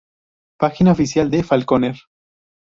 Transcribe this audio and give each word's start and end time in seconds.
Página 0.59 0.93
oficial 0.93 1.29
de 1.29 1.43
Falconer 1.43 1.95